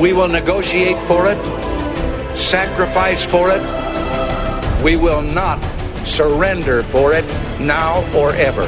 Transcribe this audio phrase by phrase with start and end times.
[0.00, 1.36] We will negotiate for it,
[2.34, 3.60] sacrifice for it.
[4.82, 5.62] We will not
[6.06, 7.26] surrender for it
[7.60, 8.62] now or ever.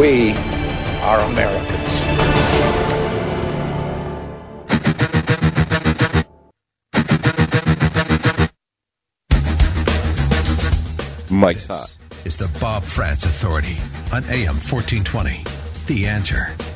[0.00, 0.30] We
[1.02, 1.80] are Americans.
[11.32, 11.96] Mike's hot.
[12.24, 13.78] Is the Bob Frantz Authority
[14.12, 15.42] on AM 1420.
[15.86, 16.69] The answer.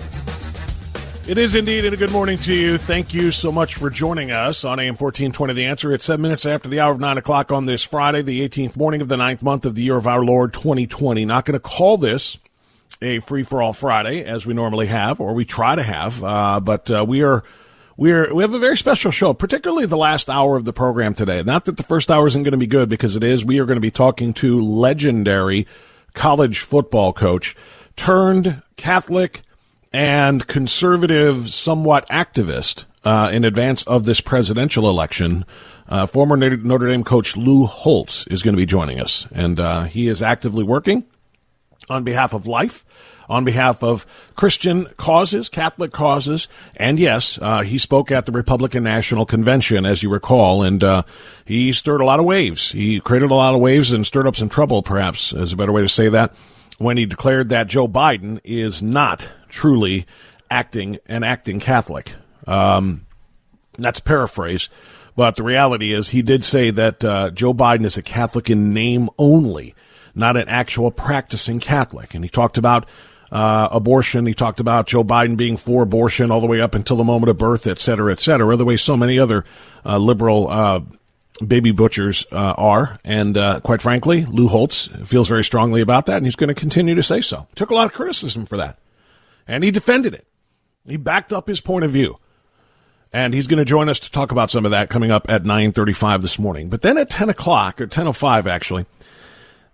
[1.26, 2.76] It is indeed, and a good morning to you.
[2.76, 5.54] Thank you so much for joining us on AM 1420.
[5.54, 5.94] The answer.
[5.94, 9.00] It's seven minutes after the hour of nine o'clock on this Friday, the 18th morning
[9.00, 11.24] of the ninth month of the year of our Lord 2020.
[11.24, 12.38] Not going to call this
[13.00, 16.60] a free for all Friday as we normally have, or we try to have, uh,
[16.60, 17.42] but uh, we are
[17.96, 21.42] we're, we have a very special show, particularly the last hour of the program today.
[21.42, 23.46] Not that the first hour isn't going to be good because it is.
[23.46, 25.66] We are going to be talking to legendary
[26.12, 27.56] college football coach
[27.96, 29.40] turned Catholic
[29.94, 35.46] and conservative, somewhat activist uh, in advance of this presidential election.
[35.88, 39.84] Uh, former Notre Dame coach Lou Holtz is going to be joining us, and uh,
[39.84, 41.04] he is actively working
[41.88, 42.84] on behalf of life
[43.28, 44.04] on behalf of
[44.36, 46.46] Christian causes, Catholic causes,
[46.76, 51.02] and yes, uh, he spoke at the Republican National Convention, as you recall, and uh,
[51.46, 52.72] he stirred a lot of waves.
[52.72, 55.72] He created a lot of waves and stirred up some trouble, perhaps, is a better
[55.72, 56.34] way to say that,
[56.76, 60.06] when he declared that Joe Biden is not truly
[60.50, 62.12] acting and acting Catholic.
[62.46, 63.06] Um,
[63.78, 64.68] that's a paraphrase.
[65.16, 68.72] But the reality is, he did say that uh, Joe Biden is a Catholic in
[68.72, 69.74] name only,
[70.14, 72.14] not an actual practicing Catholic.
[72.14, 72.88] And he talked about
[73.30, 74.26] uh, abortion.
[74.26, 77.30] He talked about Joe Biden being for abortion all the way up until the moment
[77.30, 78.56] of birth, et cetera, et cetera.
[78.56, 79.44] The way so many other
[79.86, 80.80] uh, liberal uh,
[81.46, 82.98] baby butchers uh, are.
[83.04, 86.60] And uh, quite frankly, Lou Holtz feels very strongly about that, and he's going to
[86.60, 87.46] continue to say so.
[87.54, 88.78] Took a lot of criticism for that,
[89.46, 90.26] and he defended it.
[90.86, 92.18] He backed up his point of view.
[93.12, 95.44] And he's going to join us to talk about some of that coming up at
[95.44, 96.68] 9.35 this morning.
[96.68, 98.86] But then at 10 o'clock, or 10.05 actually,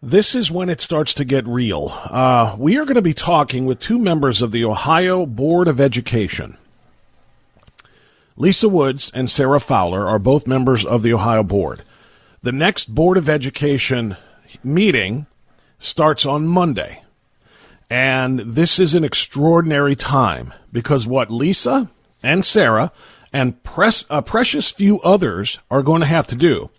[0.02, 1.88] this is when it starts to get real.
[1.90, 5.80] Uh, we are going to be talking with two members of the Ohio Board of
[5.80, 6.58] Education.
[8.36, 11.82] Lisa Woods and Sarah Fowler are both members of the Ohio Board.
[12.42, 14.16] The next Board of Education
[14.64, 15.26] meeting
[15.78, 17.02] starts on Monday.
[17.90, 21.90] And this is an extraordinary time because what Lisa
[22.22, 22.92] and Sarah
[23.32, 26.70] and press, a precious few others are going to have to do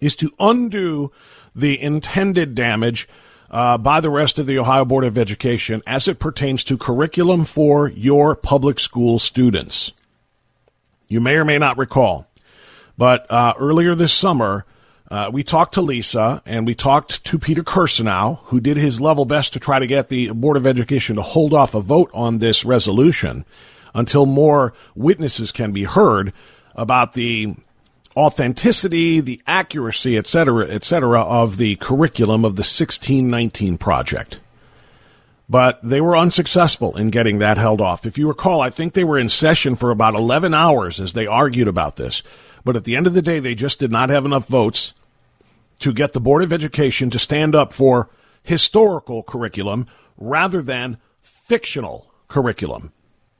[0.00, 1.10] is to undo
[1.54, 3.08] the intended damage
[3.50, 7.44] uh, by the rest of the Ohio Board of Education as it pertains to curriculum
[7.44, 9.92] for your public school students.
[11.08, 12.26] You may or may not recall,
[12.96, 14.64] but uh, earlier this summer,
[15.10, 19.24] uh, we talked to Lisa and we talked to Peter Kirsanow, who did his level
[19.24, 22.38] best to try to get the Board of Education to hold off a vote on
[22.38, 23.44] this resolution
[23.92, 26.32] until more witnesses can be heard
[26.76, 27.56] about the
[28.16, 34.40] authenticity, the accuracy, et cetera, et cetera, of the curriculum of the 1619 project.
[35.48, 38.06] But they were unsuccessful in getting that held off.
[38.06, 41.26] If you recall, I think they were in session for about 11 hours as they
[41.26, 42.22] argued about this.
[42.64, 44.94] But at the end of the day, they just did not have enough votes
[45.80, 48.08] to get the Board of Education to stand up for
[48.42, 49.86] historical curriculum
[50.16, 52.92] rather than fictional curriculum,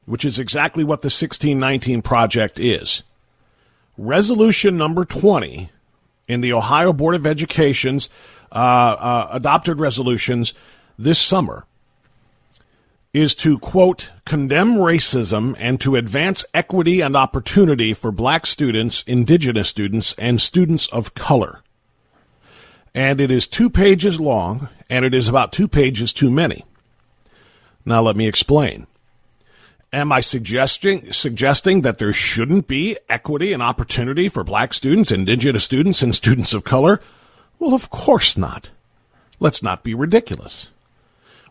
[0.07, 3.03] which is exactly what the 1619 project is
[4.01, 5.71] resolution number 20
[6.27, 8.09] in the Ohio Board of Education's
[8.51, 10.55] uh, uh, adopted resolutions
[10.99, 11.67] this summer
[13.13, 19.69] is to, quote, condemn racism and to advance equity and opportunity for black students, indigenous
[19.69, 21.63] students, and students of color.
[22.95, 26.65] And it is two pages long, and it is about two pages too many.
[27.85, 28.87] Now, let me explain.
[29.93, 35.65] Am I suggesting suggesting that there shouldn't be equity and opportunity for black students, indigenous
[35.65, 37.01] students, and students of color?
[37.59, 38.71] Well, of course not.
[39.41, 40.71] Let's not be ridiculous.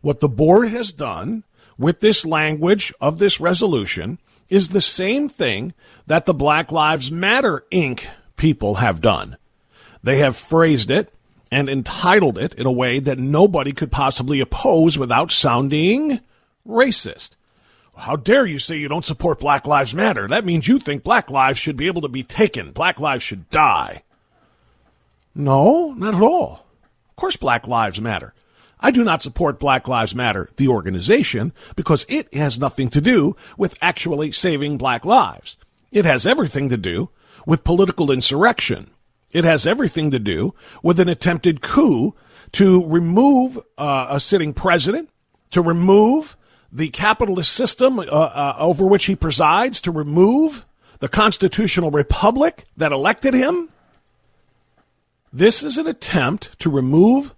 [0.01, 1.43] What the board has done
[1.77, 4.19] with this language of this resolution
[4.49, 5.73] is the same thing
[6.07, 8.05] that the Black Lives Matter Inc.
[8.37, 9.35] people have done.
[10.01, 11.13] They have phrased it
[11.51, 16.19] and entitled it in a way that nobody could possibly oppose without sounding
[16.67, 17.31] racist.
[17.97, 20.27] How dare you say you don't support Black Lives Matter?
[20.27, 22.71] That means you think black lives should be able to be taken.
[22.71, 24.03] Black lives should die.
[25.35, 26.65] No, not at all.
[27.09, 28.33] Of course, Black Lives Matter.
[28.79, 33.35] I do not support Black Lives Matter, the organization, because it has nothing to do
[33.57, 35.57] with actually saving black lives.
[35.91, 37.09] It has everything to do
[37.45, 38.91] with political insurrection.
[39.31, 42.15] It has everything to do with an attempted coup
[42.53, 45.09] to remove uh, a sitting president,
[45.51, 46.35] to remove
[46.71, 50.65] the capitalist system uh, uh, over which he presides, to remove
[50.99, 53.69] the constitutional republic that elected him.
[55.31, 57.35] This is an attempt to remove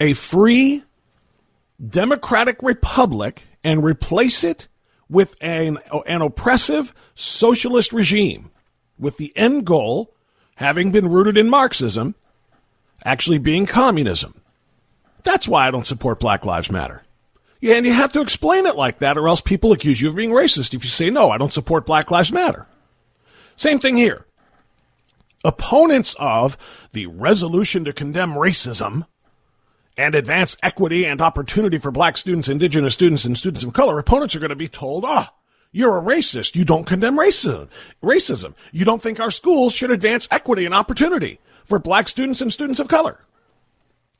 [0.00, 0.84] a free
[1.86, 4.68] democratic republic and replace it
[5.08, 8.50] with an, an oppressive socialist regime
[8.98, 10.14] with the end goal
[10.56, 12.14] having been rooted in Marxism
[13.04, 14.40] actually being communism.
[15.22, 17.02] That's why I don't support Black Lives Matter.
[17.60, 20.16] Yeah, and you have to explain it like that, or else people accuse you of
[20.16, 22.66] being racist if you say, no, I don't support Black Lives Matter.
[23.56, 24.26] Same thing here.
[25.44, 26.58] Opponents of
[26.92, 29.06] the resolution to condemn racism
[29.96, 34.34] and advance equity and opportunity for black students, indigenous students, and students of color, opponents
[34.34, 35.36] are going to be told, ah, oh,
[35.72, 36.54] you're a racist.
[36.54, 37.68] You don't condemn racism.
[38.02, 38.54] Racism.
[38.70, 42.78] You don't think our schools should advance equity and opportunity for black students and students
[42.78, 43.18] of color.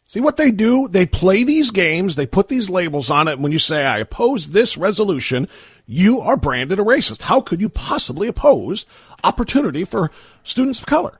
[0.06, 0.88] See what they do?
[0.88, 3.38] They play these games, they put these labels on it.
[3.38, 5.48] When you say, I oppose this resolution,
[5.86, 7.22] you are branded a racist.
[7.22, 8.84] How could you possibly oppose
[9.24, 10.10] opportunity for
[10.44, 11.18] students of color?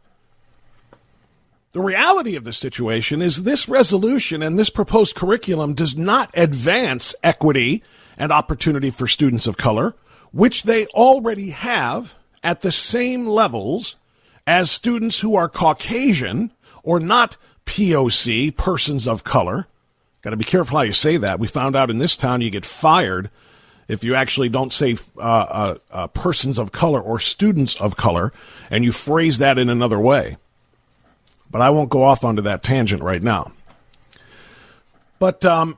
[1.73, 7.15] The reality of the situation is this resolution and this proposed curriculum does not advance
[7.23, 7.83] equity
[8.19, 9.95] and opportunity for students of color,
[10.33, 13.97] which they already have at the same levels
[14.47, 16.53] as students who are Caucasian
[16.83, 17.37] or not
[17.67, 19.69] POC, persons of color.
[20.23, 21.39] Got to be careful how you say that.
[21.39, 23.31] We found out in this town you get fired
[23.89, 28.33] if you actually don't say uh, uh, uh, persons of color or students of color
[28.71, 30.37] and you phrase that in another way.
[31.51, 33.53] But I won't go off onto that tangent right now.
[35.19, 35.77] But um,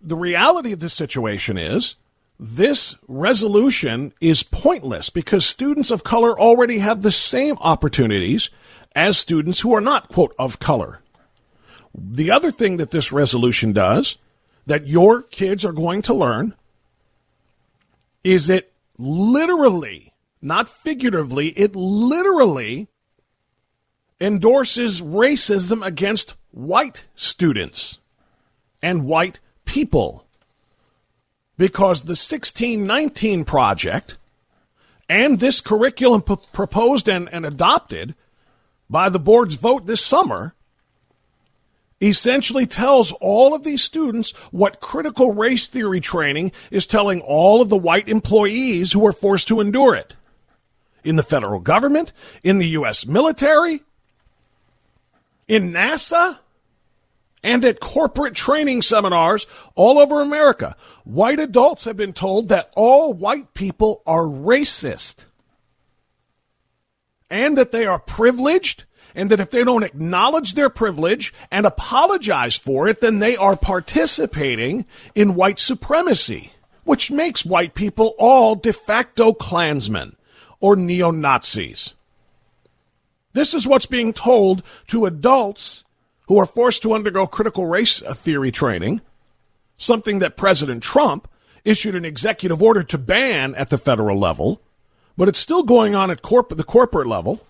[0.00, 1.96] the reality of this situation is
[2.38, 8.50] this resolution is pointless because students of color already have the same opportunities
[8.94, 11.00] as students who are not, quote, of color.
[11.94, 14.18] The other thing that this resolution does
[14.66, 16.54] that your kids are going to learn
[18.22, 22.88] is it literally, not figuratively, it literally
[24.20, 27.98] endorses racism against white students
[28.82, 30.27] and white people.
[31.58, 34.16] Because the 1619 project
[35.08, 38.14] and this curriculum p- proposed and, and adopted
[38.88, 40.54] by the board's vote this summer
[42.00, 47.68] essentially tells all of these students what critical race theory training is telling all of
[47.68, 50.14] the white employees who are forced to endure it.
[51.04, 52.12] In the federal government,
[52.44, 53.06] in the U.S.
[53.06, 53.82] military,
[55.46, 56.38] in NASA,
[57.42, 60.76] and at corporate training seminars all over America.
[61.04, 65.24] White adults have been told that all white people are racist
[67.30, 72.56] and that they are privileged and that if they don't acknowledge their privilege and apologize
[72.56, 76.52] for it, then they are participating in white supremacy,
[76.84, 80.14] which makes white people all de facto Klansmen
[80.60, 81.94] or neo Nazis.
[83.32, 85.84] This is what's being told to adults
[86.28, 89.00] who are forced to undergo critical race uh, theory training,
[89.78, 91.26] something that President Trump
[91.64, 94.60] issued an executive order to ban at the federal level,
[95.16, 97.44] but it's still going on at corp- the corporate level.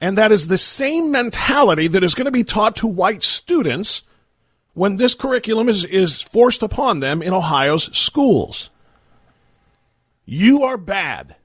[0.00, 4.02] And that is the same mentality that is going to be taught to white students
[4.74, 8.70] when this curriculum is, is forced upon them in Ohio's schools.
[10.24, 11.36] You are bad,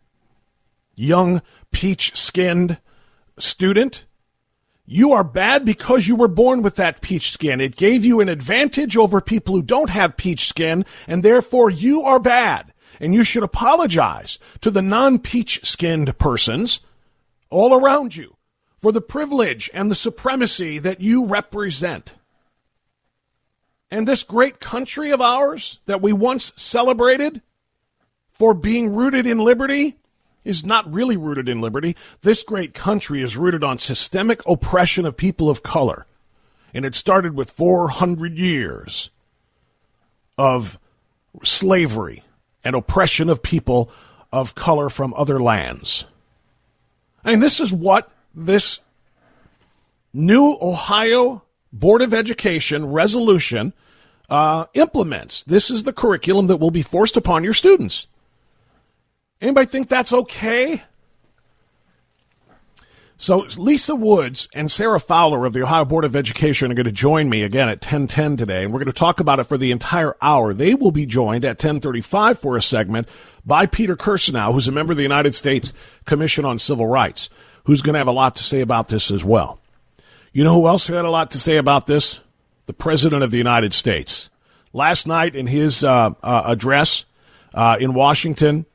[0.95, 2.77] young peach skinned
[3.39, 4.05] student.
[4.85, 7.59] You are bad because you were born with that peach skin.
[7.59, 12.03] It gave you an advantage over people who don't have peach skin, and therefore you
[12.03, 12.71] are bad.
[12.99, 16.79] And you should apologize to the non peach skinned persons
[17.49, 18.37] all around you
[18.77, 22.15] for the privilege and the supremacy that you represent.
[23.89, 27.41] And this great country of ours that we once celebrated
[28.31, 29.97] for being rooted in liberty
[30.45, 31.95] is not really rooted in liberty.
[32.21, 36.05] This great country is rooted on systemic oppression of people of color.
[36.73, 39.09] And it started with 400 years
[40.37, 40.77] of
[41.43, 42.23] slavery
[42.63, 43.89] and oppression of people
[44.31, 46.05] of color from other lands.
[47.23, 48.81] I mean, this is what this
[50.13, 53.73] new Ohio Board of Education resolution
[54.29, 55.43] uh, implements.
[55.43, 58.07] This is the curriculum that will be forced upon your students.
[59.41, 60.83] Anybody think that's okay?
[63.17, 66.91] So Lisa Woods and Sarah Fowler of the Ohio Board of Education are going to
[66.91, 69.71] join me again at 1010 today, and we're going to talk about it for the
[69.71, 70.53] entire hour.
[70.53, 73.07] They will be joined at 1035 for a segment
[73.45, 75.73] by Peter Kirsanow, who's a member of the United States
[76.05, 77.29] Commission on Civil Rights,
[77.63, 79.59] who's going to have a lot to say about this as well.
[80.33, 82.19] You know who else had a lot to say about this?
[82.65, 84.29] The President of the United States.
[84.73, 87.05] Last night in his uh, uh, address
[87.53, 88.65] uh, in Washington,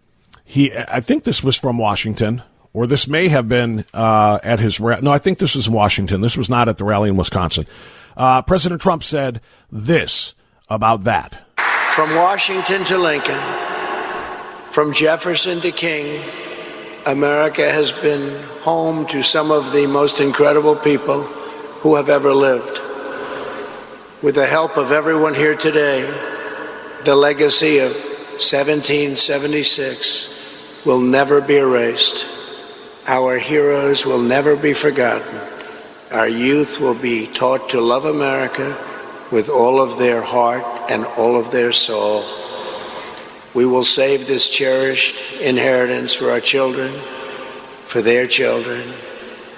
[0.50, 2.42] he I think this was from Washington
[2.72, 5.72] or this may have been uh, at his ra- no, I think this was in
[5.72, 6.22] Washington.
[6.22, 7.68] This was not at the rally in Wisconsin.
[8.16, 9.40] Uh, President Trump said
[9.70, 10.34] this
[10.68, 11.44] about that.
[11.94, 13.38] From Washington to Lincoln,
[14.70, 16.20] from Jefferson to King,
[17.06, 21.22] America has been home to some of the most incredible people
[21.82, 22.80] who have ever lived.
[24.20, 26.02] With the help of everyone here today,
[27.04, 30.39] the legacy of 1776
[30.84, 32.26] will never be erased.
[33.06, 35.40] Our heroes will never be forgotten.
[36.10, 38.76] Our youth will be taught to love America
[39.30, 42.24] with all of their heart and all of their soul.
[43.54, 46.92] We will save this cherished inheritance for our children,
[47.86, 48.92] for their children,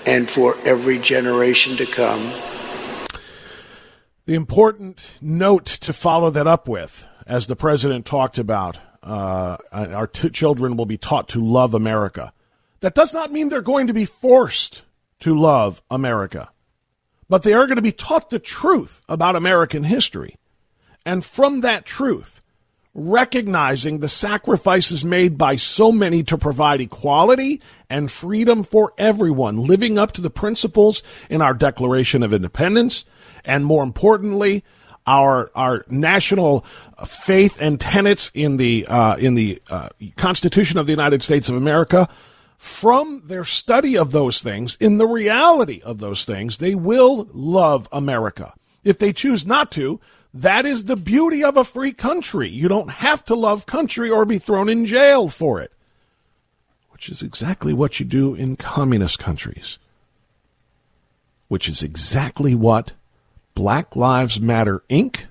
[0.07, 2.33] and for every generation to come.
[4.25, 10.07] The important note to follow that up with, as the president talked about, uh, our
[10.07, 12.33] t- children will be taught to love America.
[12.81, 14.83] That does not mean they're going to be forced
[15.21, 16.51] to love America,
[17.29, 20.37] but they are going to be taught the truth about American history.
[21.05, 22.43] And from that truth,
[22.95, 29.99] recognizing the sacrifices made by so many to provide equality and freedom for everyone, living
[29.99, 33.05] up to the principles in our Declaration of Independence,
[33.45, 34.63] and more importantly,
[35.07, 36.65] our our national
[37.07, 41.57] faith and tenets in the uh, in the uh, Constitution of the United States of
[41.57, 42.09] America
[42.63, 47.89] from their study of those things, in the reality of those things, they will love
[47.91, 48.55] America.
[48.85, 49.99] If they choose not to,
[50.33, 52.49] that is the beauty of a free country.
[52.49, 55.73] You don't have to love country or be thrown in jail for it,
[56.91, 59.81] which is exactly what you do in communist countries,
[61.49, 62.93] which is exactly what
[63.57, 65.25] Black Lives Matter Inc.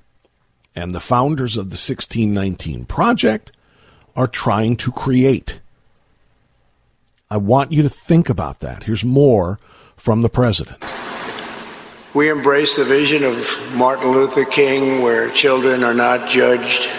[0.75, 3.51] and the founders of the 1619 Project
[4.16, 5.60] are trying to create.
[7.30, 8.84] I want you to think about that.
[8.84, 9.60] Here's more
[9.96, 10.84] from the president.
[12.13, 16.90] We embrace the vision of Martin Luther King where children are not judged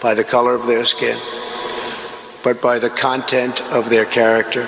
[0.00, 1.18] by the color of their skin,
[2.42, 4.66] but by the content of their character.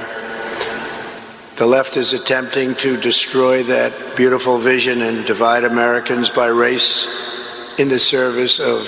[1.57, 7.32] The left is attempting to destroy that beautiful vision and divide Americans by race
[7.79, 8.87] in the service of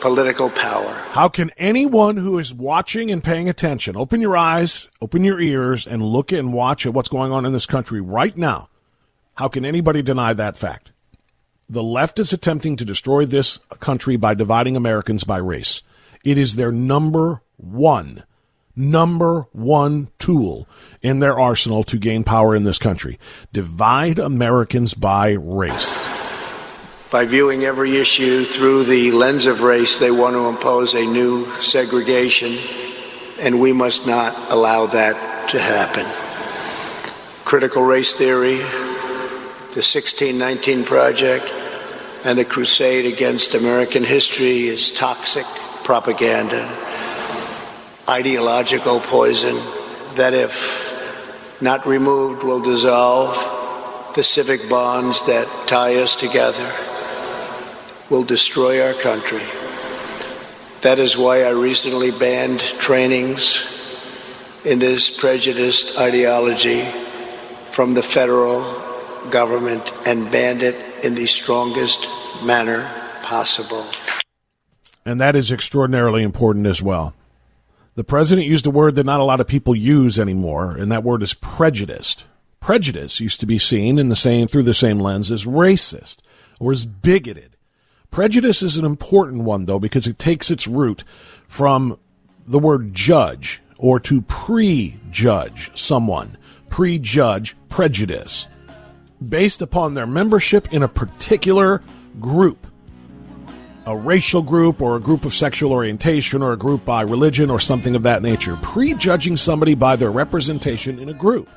[0.00, 0.92] political power.
[1.12, 5.86] How can anyone who is watching and paying attention open your eyes, open your ears,
[5.86, 8.68] and look and watch at what's going on in this country right now?
[9.36, 10.92] How can anybody deny that fact?
[11.70, 15.82] The left is attempting to destroy this country by dividing Americans by race.
[16.22, 18.24] It is their number one,
[18.76, 20.68] number one tool
[21.00, 23.18] in their arsenal to gain power in this country.
[23.54, 26.13] Divide Americans by race
[27.14, 31.48] by viewing every issue through the lens of race, they want to impose a new
[31.60, 32.58] segregation,
[33.38, 35.14] and we must not allow that
[35.48, 36.04] to happen.
[37.44, 41.52] Critical race theory, the 1619 Project,
[42.24, 45.46] and the crusade against American history is toxic
[45.84, 46.68] propaganda,
[48.08, 49.54] ideological poison
[50.16, 53.36] that, if not removed, will dissolve
[54.16, 56.68] the civic bonds that tie us together
[58.10, 59.42] will destroy our country.
[60.82, 63.70] That is why I recently banned trainings
[64.64, 66.82] in this prejudiced ideology
[67.72, 68.62] from the federal
[69.30, 72.08] government and banned it in the strongest
[72.44, 72.88] manner
[73.22, 73.84] possible.
[75.04, 77.14] And that is extraordinarily important as well.
[77.94, 81.04] The president used a word that not a lot of people use anymore, and that
[81.04, 82.24] word is prejudiced.
[82.58, 86.18] Prejudice used to be seen in the same through the same lens as racist
[86.58, 87.53] or as bigoted.
[88.14, 91.02] Prejudice is an important one, though, because it takes its root
[91.48, 91.98] from
[92.46, 96.36] the word judge or to prejudge someone.
[96.70, 98.46] Prejudge prejudice
[99.28, 101.82] based upon their membership in a particular
[102.20, 102.68] group
[103.84, 107.58] a racial group or a group of sexual orientation or a group by religion or
[107.58, 111.48] something of that nature, prejudging somebody by their representation in a group.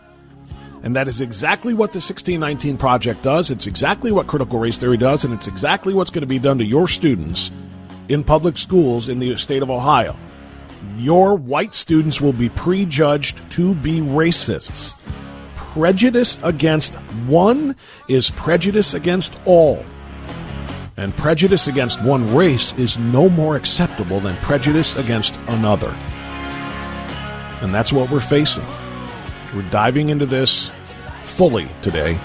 [0.84, 3.52] And that is exactly what the 1619 Project does.
[3.52, 6.58] It's exactly what critical race theory does, and it's exactly what's going to be done
[6.60, 7.52] to your students
[8.10, 10.16] in public schools in the state of Ohio.
[10.96, 14.96] Your white students will be prejudged to be racists.
[15.56, 17.76] Prejudice against one
[18.08, 19.84] is prejudice against all.
[20.96, 25.90] And prejudice against one race is no more acceptable than prejudice against another.
[27.62, 28.66] And that's what we're facing.
[29.56, 30.72] We're diving into this
[31.24, 32.20] fully today.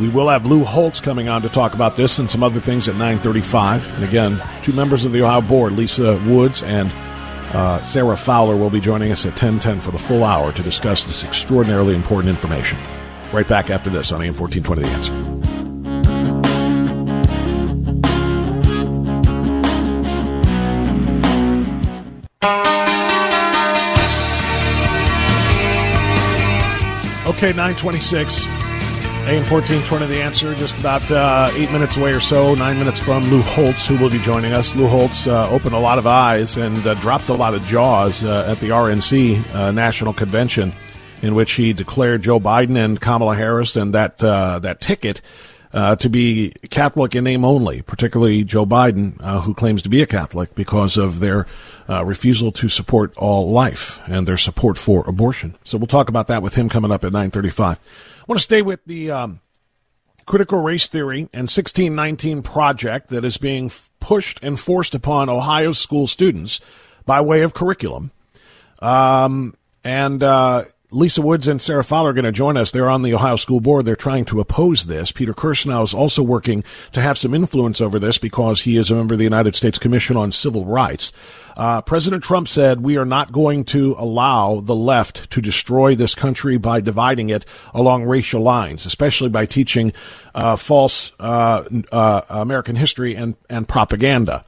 [0.00, 2.88] We will have Lou Holtz coming on to talk about this and some other things
[2.88, 3.94] at 9:35.
[3.94, 6.90] And again, two members of the Ohio board, Lisa Woods and
[7.54, 11.04] uh, Sarah Fowler, will be joining us at 10:10 for the full hour to discuss
[11.04, 12.78] this extraordinarily important information.
[13.32, 15.43] Right back after this on AM 1420 The Answer.
[27.44, 28.46] Okay, 926.
[29.26, 30.54] AM 1420, the answer.
[30.54, 34.08] Just about uh, eight minutes away or so, nine minutes from Lou Holtz, who will
[34.08, 34.74] be joining us.
[34.74, 38.24] Lou Holtz uh, opened a lot of eyes and uh, dropped a lot of jaws
[38.24, 40.72] uh, at the RNC uh, National Convention,
[41.20, 45.20] in which he declared Joe Biden and Kamala Harris and that uh, that ticket
[45.74, 50.00] uh, to be Catholic in name only, particularly Joe Biden, uh, who claims to be
[50.00, 51.46] a Catholic because of their
[51.88, 55.56] uh, refusal to support all life and their support for abortion.
[55.64, 57.60] So we'll talk about that with him coming up at 9:35.
[57.60, 57.78] I
[58.28, 59.40] want to stay with the um,
[60.26, 66.06] critical race theory and 1619 project that is being pushed and forced upon Ohio school
[66.06, 66.60] students
[67.04, 68.12] by way of curriculum.
[68.80, 72.70] Um, and uh, Lisa Woods and Sarah Fowler are going to join us.
[72.70, 73.84] They're on the Ohio School Board.
[73.84, 75.10] They're trying to oppose this.
[75.10, 78.94] Peter Kirsanow is also working to have some influence over this because he is a
[78.94, 81.12] member of the United States Commission on Civil Rights.
[81.56, 86.14] Uh, President Trump said, We are not going to allow the left to destroy this
[86.14, 89.92] country by dividing it along racial lines, especially by teaching
[90.34, 94.44] uh, false uh, uh American history and, and propaganda.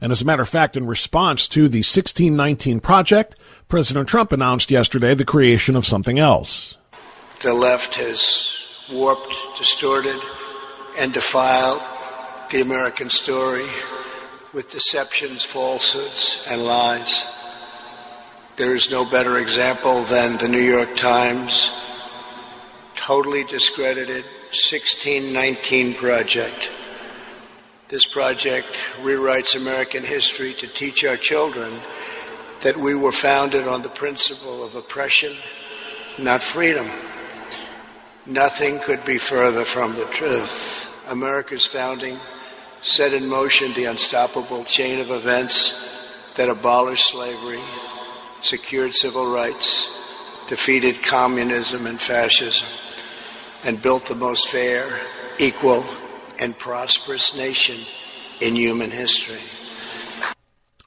[0.00, 3.36] And as a matter of fact, in response to the 1619 Project,
[3.70, 6.76] President Trump announced yesterday the creation of something else.
[7.40, 10.20] The left has warped, distorted,
[10.98, 11.80] and defiled
[12.50, 13.64] the American story
[14.52, 17.24] with deceptions, falsehoods, and lies.
[18.56, 21.70] There is no better example than the New York Times
[22.96, 26.72] totally discredited 1619 Project.
[27.86, 31.80] This project rewrites American history to teach our children
[32.62, 35.34] that we were founded on the principle of oppression,
[36.18, 36.86] not freedom.
[38.26, 40.86] Nothing could be further from the truth.
[41.08, 42.18] America's founding
[42.82, 45.88] set in motion the unstoppable chain of events
[46.36, 47.60] that abolished slavery,
[48.42, 49.96] secured civil rights,
[50.46, 52.68] defeated communism and fascism,
[53.64, 54.86] and built the most fair,
[55.38, 55.84] equal,
[56.38, 57.78] and prosperous nation
[58.40, 59.40] in human history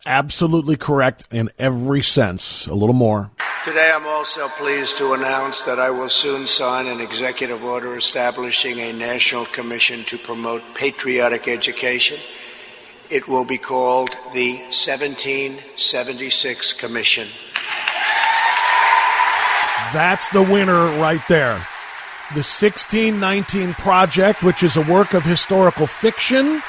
[0.06, 2.68] absolutely correct in every sense.
[2.68, 3.32] A little more.
[3.63, 8.78] Today, I'm also pleased to announce that I will soon sign an executive order establishing
[8.80, 12.18] a national commission to promote patriotic education.
[13.10, 17.30] It will be called the 1776 Commission.
[19.94, 21.66] That's the winner right there.
[22.34, 26.62] The 1619 Project, which is a work of historical fiction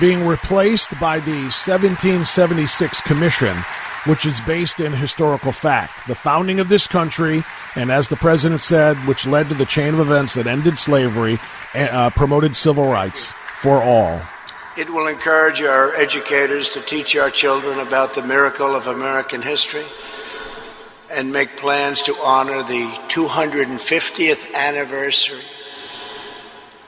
[0.00, 3.56] being replaced by the 1776 Commission,
[4.06, 6.06] which is based in historical fact.
[6.06, 9.94] The founding of this country, and as the president said, which led to the chain
[9.94, 11.38] of events that ended slavery,
[11.74, 14.20] uh, promoted civil rights for all.
[14.76, 19.84] It will encourage our educators to teach our children about the miracle of American history
[21.10, 25.44] and make plans to honor the 250th anniversary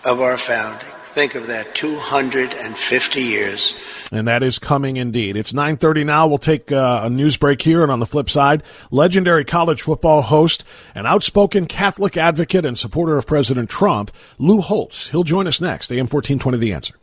[0.06, 0.93] of our founding.
[1.14, 3.72] Think of that, 250 years.
[4.10, 5.36] And that is coming indeed.
[5.36, 6.26] It's 9:30 now.
[6.26, 10.22] We'll take uh, a news break here and on the flip side, legendary college football
[10.22, 15.06] host and outspoken Catholic advocate and supporter of President Trump, Lou Holtz.
[15.10, 15.92] He'll join us next.
[15.92, 16.94] AM 1420 The Answer.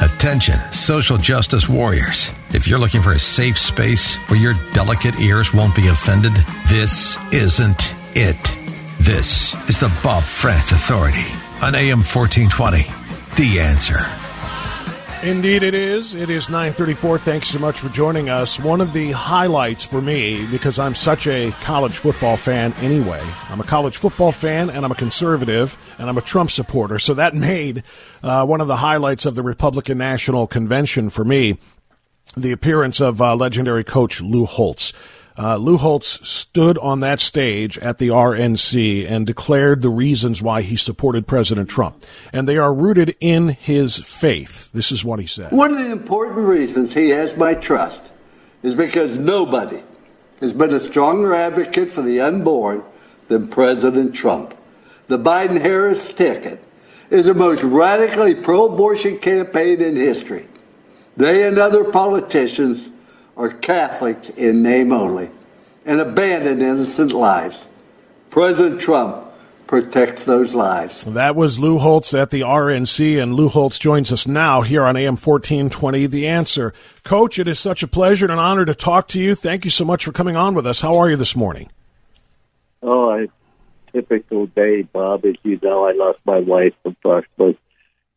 [0.00, 2.26] Attention, social justice warriors.
[2.54, 6.32] If you're looking for a safe space where your delicate ears won't be offended,
[6.68, 8.61] this isn't it.
[9.02, 11.26] This is the Bob Frantz Authority
[11.60, 12.86] on AM 1420.
[13.36, 13.98] The answer.
[15.28, 16.14] Indeed, it is.
[16.14, 17.18] It is 934.
[17.18, 18.60] Thanks so much for joining us.
[18.60, 23.60] One of the highlights for me, because I'm such a college football fan anyway, I'm
[23.60, 27.00] a college football fan and I'm a conservative and I'm a Trump supporter.
[27.00, 27.82] So that made
[28.22, 31.58] uh, one of the highlights of the Republican National Convention for me
[32.36, 34.92] the appearance of uh, legendary coach Lou Holtz.
[35.38, 40.62] Uh, Lou Holtz stood on that stage at the RNC and declared the reasons why
[40.62, 42.04] he supported President Trump.
[42.32, 44.70] And they are rooted in his faith.
[44.72, 45.52] This is what he said.
[45.52, 48.02] One of the important reasons he has my trust
[48.62, 49.82] is because nobody
[50.40, 52.82] has been a stronger advocate for the unborn
[53.28, 54.54] than President Trump.
[55.06, 56.62] The Biden Harris ticket
[57.10, 60.48] is the most radically pro abortion campaign in history.
[61.16, 62.88] They and other politicians
[63.36, 65.30] are Catholics in name only
[65.84, 67.66] and abandon innocent lives.
[68.30, 69.26] President Trump
[69.66, 71.04] protects those lives.
[71.04, 74.96] That was Lou Holtz at the RNC, and Lou Holtz joins us now here on
[74.96, 76.06] AM 1420.
[76.06, 76.74] The answer.
[77.04, 79.34] Coach, it is such a pleasure and an honor to talk to you.
[79.34, 80.82] Thank you so much for coming on with us.
[80.82, 81.70] How are you this morning?
[82.82, 83.28] Oh, a
[83.92, 85.24] typical day, Bob.
[85.24, 87.58] As you know, I lost my wife approximately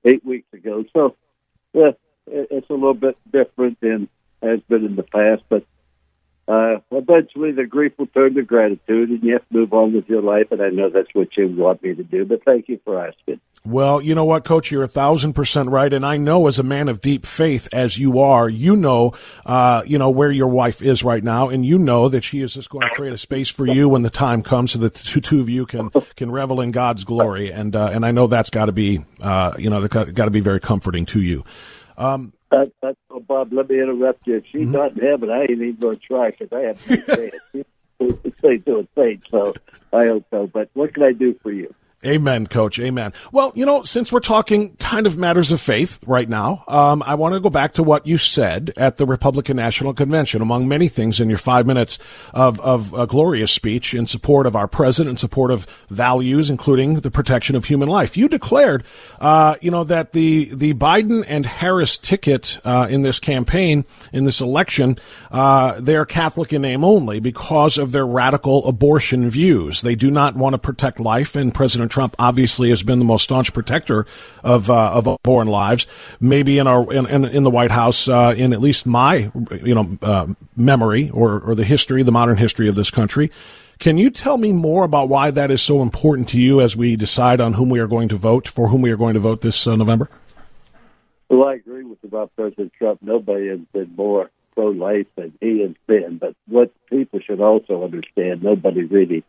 [0.03, 0.83] eight weeks ago.
[0.91, 1.15] So,
[1.73, 1.91] yeah,
[2.27, 4.09] it's a little bit different than
[4.45, 5.65] has been in the past, but
[6.47, 10.07] uh, eventually the grief will turn to gratitude and you have to move on with
[10.07, 10.51] your life.
[10.51, 13.39] And I know that's what you want me to do, but thank you for asking.
[13.65, 16.63] Well, you know what, Coach, you're a thousand percent right, and I know as a
[16.63, 20.83] man of deep faith as you are, you know, uh, you know where your wife
[20.83, 23.49] is right now, and you know that she is just going to create a space
[23.49, 26.61] for you when the time comes, so that the two of you can can revel
[26.61, 29.81] in God's glory, and uh, and I know that's got to be, uh, you know,
[29.87, 31.43] got to be very comforting to you.
[31.97, 33.51] Um, that, that's oh, Bob.
[33.51, 34.37] Let me interrupt you.
[34.37, 34.71] If she's mm-hmm.
[34.71, 37.35] not in heaven, I ain't even going to try because I have to no chance.
[38.41, 39.53] Say to a saint, so
[39.93, 40.47] I hope so.
[40.47, 41.73] But what can I do for you?
[42.05, 42.79] Amen, coach.
[42.79, 43.13] Amen.
[43.31, 47.15] Well, you know, since we're talking kind of matters of faith right now, um, I
[47.15, 50.41] want to go back to what you said at the Republican National Convention.
[50.41, 51.97] Among many things in your five minutes
[52.33, 56.99] of, of a glorious speech in support of our president, in support of values, including
[56.99, 58.83] the protection of human life, you declared,
[59.19, 64.25] uh, you know, that the, the Biden and Harris ticket, uh, in this campaign, in
[64.25, 64.97] this election,
[65.31, 69.81] uh, they are Catholic in name only because of their radical abortion views.
[69.81, 73.23] They do not want to protect life and President Trump obviously has been the most
[73.23, 74.05] staunch protector
[74.43, 75.87] of uh, of unborn lives.
[76.19, 79.31] Maybe in our in, in, in the White House, uh, in at least my
[79.63, 80.27] you know uh,
[80.57, 83.31] memory or or the history, the modern history of this country.
[83.79, 86.97] Can you tell me more about why that is so important to you as we
[86.97, 89.39] decide on whom we are going to vote for whom we are going to vote
[89.39, 90.09] this uh, November?
[91.29, 92.99] Well, I agree with about President Trump.
[93.01, 96.17] Nobody has been more pro-life than he has been.
[96.17, 99.23] But what people should also understand, nobody really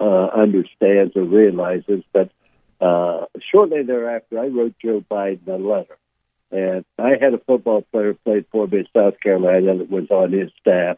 [0.00, 2.02] uh, understands or realizes.
[2.12, 2.30] But
[2.80, 5.98] uh, shortly thereafter, I wrote Joe Biden a letter.
[6.50, 10.32] And I had a football player played for me in South Carolina that was on
[10.32, 10.96] his staff.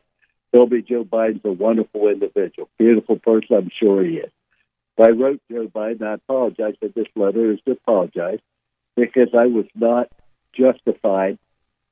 [0.54, 3.56] Me Joe Biden's a wonderful individual, beautiful person.
[3.56, 4.30] I'm sure he is.
[4.96, 6.02] But I wrote Joe Biden.
[6.02, 8.40] I apologize that this letter is to apologize
[8.94, 10.08] because I was not
[10.52, 11.38] justified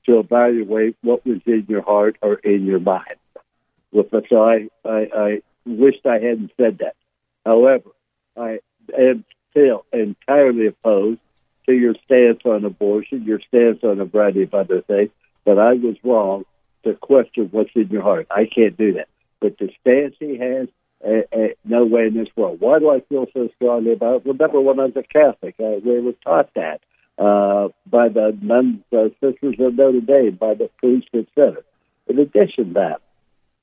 [0.06, 3.16] to evaluate what was in your heart or in your mind.
[3.92, 6.94] So I, I, I wished I hadn't said that.
[7.44, 7.90] However,
[8.36, 8.60] I
[8.96, 11.20] am still entirely opposed
[11.66, 15.10] to your stance on abortion, your stance on a variety of other things,
[15.44, 16.44] but I was wrong
[16.84, 18.26] to question what's in your heart.
[18.30, 19.08] I can't do that.
[19.40, 20.68] But the stance he has,
[21.04, 22.60] uh, uh, no way in this world.
[22.60, 24.26] Why do I feel so strongly about it?
[24.26, 26.80] Remember when I was a Catholic, uh, we were taught that
[27.18, 31.62] uh, by the nuns, uh, sisters of Notre Dame, by the priests, etc.
[32.06, 33.00] In addition to that,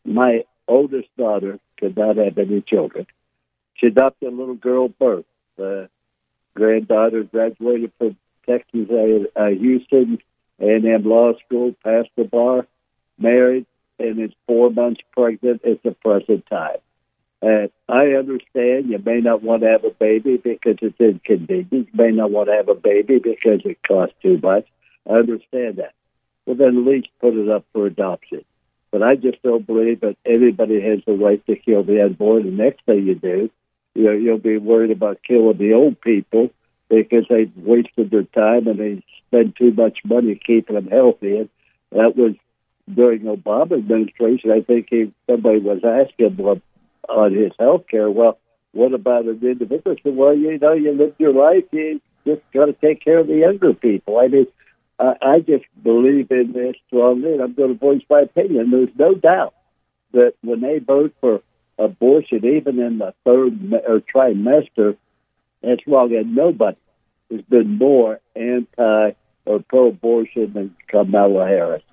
[0.05, 3.07] my oldest daughter could not have any children.
[3.77, 5.25] She adopted a little girl birth.
[5.55, 5.89] The
[6.55, 10.19] granddaughter graduated from Texas uh, uh, Houston
[10.59, 12.65] A&M Law School, passed the bar,
[13.19, 13.65] married,
[13.99, 16.77] and is four months pregnant at the present time.
[17.41, 21.71] And I understand you may not want to have a baby because it's inconvenient.
[21.71, 24.65] You may not want to have a baby because it costs too much.
[25.07, 25.93] I understand that.
[26.45, 28.43] Well, then at least put it up for adoption.
[28.89, 32.45] But I just don't believe that anybody has the right to kill the unborn.
[32.45, 33.51] The next thing you do
[33.97, 36.51] you know, you'll be worried about killing the old people
[36.87, 41.37] because they've wasted their time and they spend too much money keeping them healthy.
[41.37, 41.49] And
[41.89, 42.35] that was
[42.93, 44.51] during Obama administration.
[44.51, 46.61] I think he, somebody was asking him
[47.09, 48.37] on his health care, well,
[48.71, 49.97] what about an individual?
[49.97, 53.17] I said, well, you know, you live your life, you just got to take care
[53.17, 54.19] of the younger people.
[54.19, 54.45] I mean,
[54.99, 58.69] I, I just believe in this strongly, and I'm going to voice my opinion.
[58.69, 59.55] There's no doubt
[60.13, 61.41] that when they vote for
[61.77, 64.97] abortion, even in the third or trimester,
[65.61, 66.15] that's wrong.
[66.15, 66.77] And nobody,
[67.31, 69.11] has been more anti
[69.45, 71.83] or pro-abortion than Kamala Harris.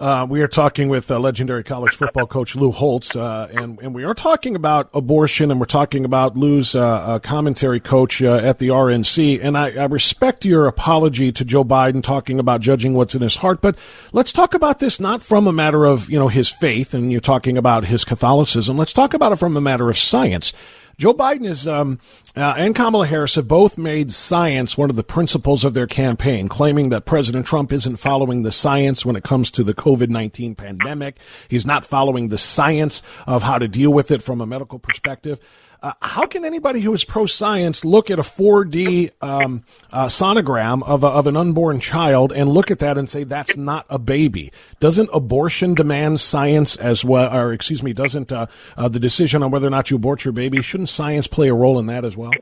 [0.00, 3.94] Uh, we are talking with uh, legendary college football coach Lou Holtz, uh, and, and
[3.94, 8.58] we are talking about abortion, and we're talking about Lou's uh, uh, commentary coach at
[8.58, 9.40] the RNC.
[9.42, 13.36] And I, I, respect your apology to Joe Biden talking about judging what's in his
[13.36, 13.76] heart, but
[14.12, 17.20] let's talk about this not from a matter of you know his faith, and you're
[17.20, 18.78] talking about his Catholicism.
[18.78, 20.54] Let's talk about it from a matter of science.
[20.98, 21.98] Joe Biden is um,
[22.36, 26.48] uh, and Kamala Harris have both made science one of the principles of their campaign,
[26.48, 30.54] claiming that President Trump isn't following the science when it comes to the COVID 19
[30.54, 31.18] pandemic.
[31.48, 35.40] He's not following the science of how to deal with it from a medical perspective.
[35.82, 40.80] Uh, how can anybody who is pro science look at a 4D um, uh, sonogram
[40.84, 43.98] of, a, of an unborn child and look at that and say that's not a
[43.98, 44.52] baby?
[44.78, 47.36] Doesn't abortion demand science as well?
[47.36, 50.30] Or excuse me, doesn't uh, uh the decision on whether or not you abort your
[50.30, 52.32] baby shouldn't science play a role in that as well?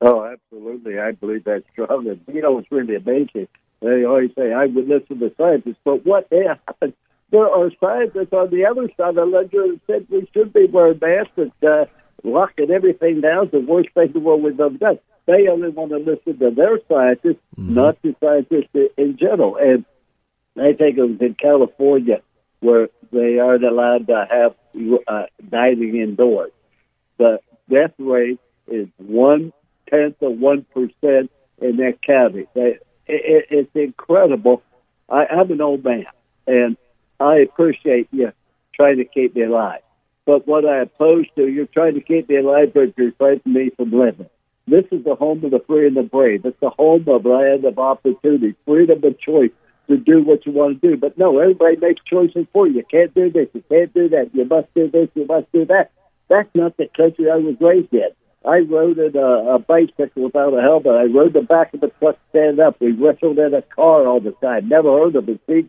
[0.00, 0.98] Oh, absolutely.
[0.98, 2.18] I believe that's strong.
[2.32, 3.48] You know, it's really amazing.
[3.80, 6.28] They always say I would listen to the scientists, but what
[6.66, 6.94] happened?
[7.30, 10.64] There are scientists on the other side of the ledger that said we should be
[10.64, 11.52] wearing masks.
[11.62, 11.84] Uh,
[12.22, 14.98] locking everything down is the worst thing the world we've ever done.
[15.26, 17.74] They only want to listen to their scientists, mm-hmm.
[17.74, 19.56] not the scientists in general.
[19.56, 19.84] And
[20.56, 22.22] I think it was in California
[22.60, 24.54] where they aren't allowed to have
[25.06, 26.52] uh, dining indoors.
[27.18, 29.52] The death rate is one
[29.90, 32.46] tenth of one percent in that county.
[32.54, 34.62] They, it, it's incredible.
[35.08, 36.06] I, I'm an old man,
[36.46, 36.76] and
[37.20, 38.32] I appreciate you
[38.74, 39.80] trying to keep me alive.
[40.26, 43.70] But what I oppose to, you're trying to keep me alive, but you're preventing me
[43.76, 44.28] from living.
[44.66, 46.44] This is the home of the free and the brave.
[46.44, 49.52] It's the home of land of opportunity, freedom of choice
[49.88, 50.96] to do what you want to do.
[50.96, 52.78] But no, everybody makes choices for you.
[52.78, 53.48] You can't do this.
[53.54, 54.34] You can't do that.
[54.34, 55.08] You must do this.
[55.14, 55.92] You must do that.
[56.28, 58.08] That's not the country I was raised in.
[58.44, 60.92] I rode in a, a bicycle without a helmet.
[60.92, 62.80] I rode the back of the truck stand up.
[62.80, 64.68] We wrestled in a car all the time.
[64.68, 65.40] Never heard of it.
[65.46, 65.64] See,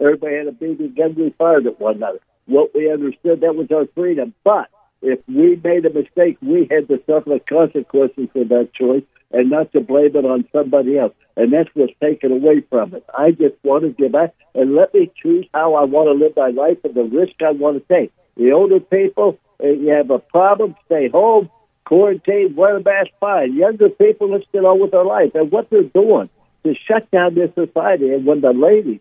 [0.00, 1.14] everybody had a BB gun.
[1.14, 2.18] We fired at one another
[2.50, 4.34] what we understood that was our freedom.
[4.44, 4.68] But
[5.02, 9.48] if we made a mistake, we had to suffer the consequences of that choice and
[9.48, 11.14] not to blame it on somebody else.
[11.36, 13.04] And that's what's taken away from it.
[13.16, 16.34] I just want to give back and let me choose how I want to live
[16.36, 18.12] my life and the risk I want to take.
[18.36, 21.48] The older people, if you have a problem, stay home,
[21.84, 23.54] quarantine, wear a mask, fine.
[23.54, 25.34] Younger people, let's get on with their life.
[25.34, 26.28] And what they're doing
[26.64, 28.12] to shut down this society.
[28.12, 29.00] And when the lady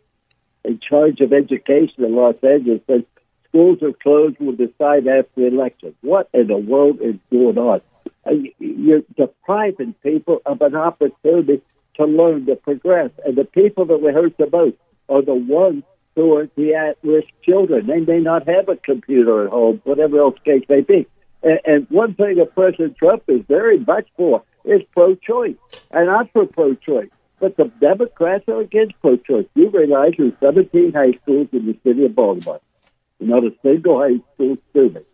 [0.64, 3.04] in charge of education in Los Angeles says,
[3.50, 5.96] schools are closed We'll decide after the election.
[6.02, 7.82] What in the world is going on?
[8.26, 11.62] Uh, you're depriving people of an opportunity
[11.96, 13.12] to learn, to progress.
[13.26, 15.84] And the people that we hurt the most are the ones
[16.16, 17.88] who are the at-risk children.
[17.88, 21.08] They may not have a computer at home, whatever else case may be.
[21.44, 25.56] And, and one thing that President Trump is very much for is pro-choice.
[25.92, 27.10] And I'm for pro-choice.
[27.40, 29.46] But the Democrats are against pro-choice.
[29.56, 32.60] You realize there's 17 high schools in the city of Baltimore
[33.20, 35.06] not a single high school student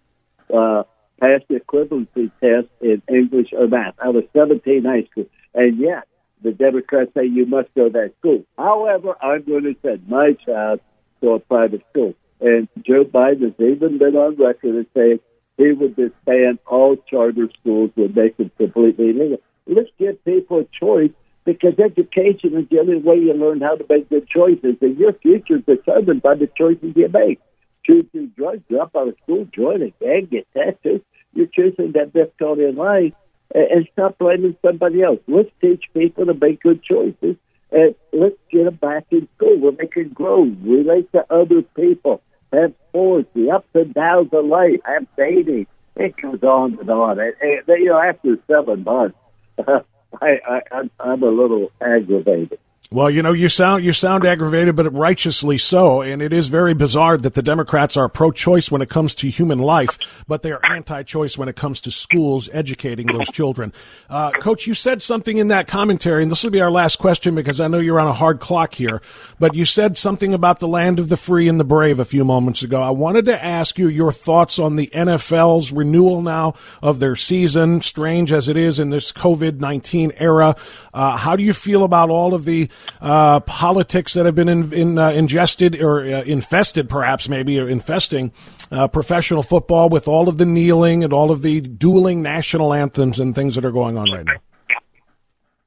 [0.53, 0.83] uh,
[1.19, 5.27] passed the equivalency test in English or math out of 17 high schools.
[5.53, 6.07] And yet,
[6.43, 8.43] the Democrats say you must go to that school.
[8.57, 10.81] However, I'm going to send my child
[11.21, 12.13] to a private school.
[12.41, 15.19] And Joe Biden has even been on record as saying
[15.57, 19.37] he would disband all charter schools, would make them completely illegal.
[19.65, 21.11] Let's give people a choice
[21.45, 25.13] because education is the only way you learn how to make good choices, and your
[25.13, 27.39] future is determined by the choices you make
[27.85, 31.03] choosing drugs, drop out of school, join a gang, get tattooed.
[31.33, 33.13] You're choosing that in life
[33.53, 35.19] and stop blaming somebody else.
[35.27, 37.35] Let's teach people to make good choices
[37.71, 42.21] and let's get them back in school where they can grow, relate to other people,
[42.53, 45.67] have sports, the ups and downs of life, have dating.
[45.95, 47.19] It goes on and on.
[47.19, 49.17] And, and you know, after seven months,
[49.67, 49.83] I,
[50.21, 52.59] I, I'm, I'm a little aggravated.
[52.91, 56.01] Well, you know, you sound you sound aggravated, but righteously so.
[56.01, 59.57] And it is very bizarre that the Democrats are pro-choice when it comes to human
[59.57, 63.73] life, but they are anti-choice when it comes to schools educating those children.
[64.07, 67.33] Uh, Coach, you said something in that commentary, and this will be our last question
[67.33, 69.01] because I know you're on a hard clock here.
[69.39, 72.23] But you said something about the land of the free and the brave a few
[72.23, 72.83] moments ago.
[72.83, 77.81] I wanted to ask you your thoughts on the NFL's renewal now of their season,
[77.81, 80.55] strange as it is in this COVID nineteen era.
[80.93, 82.69] Uh, how do you feel about all of the
[83.01, 87.69] uh, politics that have been in, in, uh, ingested or uh, infested, perhaps maybe, or
[87.69, 88.31] infesting
[88.71, 93.19] uh, professional football with all of the kneeling and all of the dueling national anthems
[93.19, 94.35] and things that are going on right now?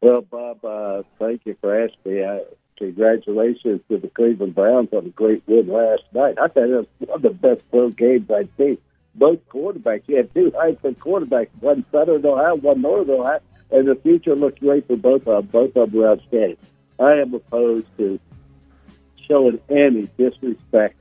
[0.01, 2.40] Well, Bob, uh, thank you for asking me.
[2.79, 6.38] congratulations to the Cleveland Browns on a great win last night.
[6.38, 8.79] I thought it was one of the best pro games I've seen.
[9.14, 13.40] Both quarterbacks, you had two Heisman quarterbacks, one Southern Ohio, one Northern Ohio
[13.71, 15.47] and the future looks great for both of them.
[15.47, 16.57] Both of them were outstanding.
[16.99, 18.19] I am opposed to
[19.29, 20.97] showing any disrespect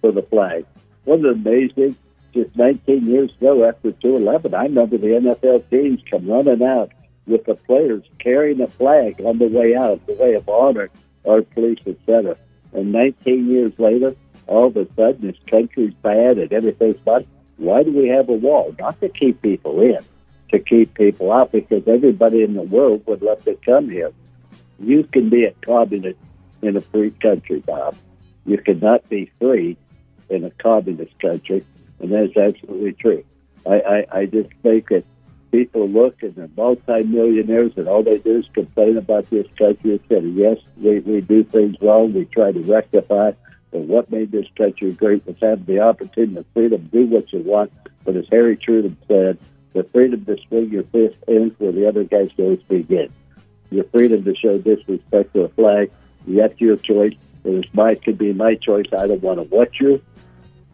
[0.00, 0.66] for the flag.
[1.04, 1.96] Wasn't it amazing?
[2.32, 6.90] Just 19 years ago, after 211, I remember the NFL teams come running out
[7.26, 10.90] with the players carrying a flag on the way out, the way of honor,
[11.26, 12.36] our police, etc.
[12.72, 14.14] And 19 years later,
[14.46, 17.26] all of a sudden, this country's bad and everything's bad.
[17.56, 18.74] Why do we have a wall?
[18.78, 19.98] Not to keep people in,
[20.50, 24.12] to keep people out, because everybody in the world would love to come here.
[24.78, 26.18] You can be a communist
[26.62, 27.96] in a free country, Bob.
[28.44, 29.76] You cannot be free
[30.28, 31.64] in a communist country,
[32.00, 33.24] and that's absolutely true.
[33.66, 35.04] I, I, I just think that
[35.50, 40.00] people look and they're multimillionaires and all they do is complain about this country and
[40.08, 43.32] say, yes, we, we do things wrong, we try to rectify,
[43.70, 47.32] but what made this country great was having the opportunity and freedom to do what
[47.32, 47.72] you want.
[48.04, 49.38] But as Harry Truman said,
[49.72, 53.12] the freedom to swing your fist ends where the other guy's nose begins.
[53.70, 55.90] Your freedom to show disrespect to a flag,
[56.26, 57.14] that's your choice.
[57.44, 58.86] It my, could be my choice.
[58.96, 60.02] I don't want to watch you.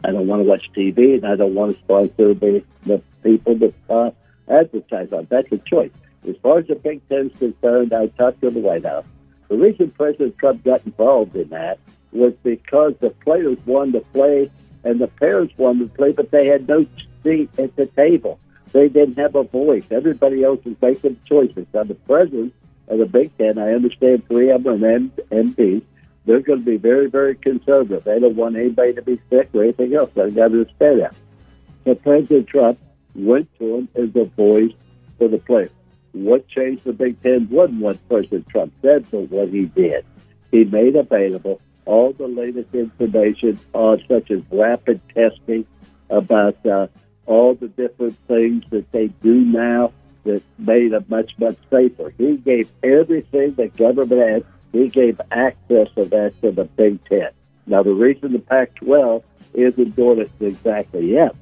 [0.03, 3.55] I don't want to watch TV, and I don't want to sponsor the, the people
[3.57, 4.11] that uh,
[4.49, 5.27] advertise on.
[5.29, 5.91] That's a choice.
[6.27, 9.05] As far as the Big Ten concerned, I talked to the White House.
[9.49, 11.79] The reason President Trump got involved in that
[12.11, 14.49] was because the players wanted to play
[14.83, 16.85] and the parents wanted to play, but they had no
[17.23, 18.39] seat at the table.
[18.71, 19.85] They didn't have a voice.
[19.91, 21.67] Everybody else was making choices.
[21.73, 22.53] Now, the president
[22.87, 25.83] of the Big Ten, I understand three of them are MDs.
[26.25, 28.03] They're going to be very, very conservative.
[28.03, 30.09] They don't want anybody to be sick or anything else.
[30.13, 31.15] They've got to understand that.
[31.83, 32.79] So President Trump
[33.13, 34.71] went to him as a voice
[35.17, 35.71] for the players.
[36.13, 40.05] What changed the Big Ten wasn't what President Trump said, but what he did.
[40.51, 45.65] He made available all the latest information on such as rapid testing
[46.09, 46.87] about uh,
[47.25, 49.91] all the different things that they do now
[50.23, 52.13] that made it much, much safer.
[52.17, 54.45] He gave everything the government had.
[54.71, 57.29] He gave access of that to the Big Ten.
[57.65, 61.35] Now, the reason the Pac-12 isn't doing it exactly yet